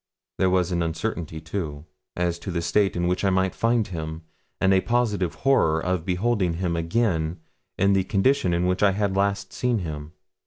There 0.39 0.49
was 0.49 0.71
an 0.71 0.81
uncertainty, 0.81 1.39
too, 1.39 1.85
as 2.15 2.39
to 2.39 2.49
the 2.49 2.63
state 2.63 2.95
in 2.95 3.05
which 3.07 3.23
I 3.23 3.29
might 3.29 3.53
find 3.53 3.85
him, 3.85 4.23
and 4.59 4.73
a 4.73 4.81
positive 4.81 5.35
horror 5.35 5.79
of 5.79 6.05
beholding 6.07 6.53
him 6.55 6.75
again 6.75 7.39
in 7.77 7.93
the 7.93 8.03
condition 8.03 8.51
in 8.51 8.65
which 8.65 8.81
I 8.81 8.93
had 8.93 9.15
last 9.15 9.53
seen 9.53 9.77
him. 9.77 10.13